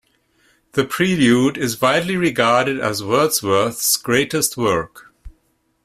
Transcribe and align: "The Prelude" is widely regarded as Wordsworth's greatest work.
"The 0.71 0.83
Prelude" 0.83 1.59
is 1.59 1.79
widely 1.79 2.17
regarded 2.17 2.79
as 2.79 3.03
Wordsworth's 3.03 3.97
greatest 3.97 4.57
work. 4.57 5.13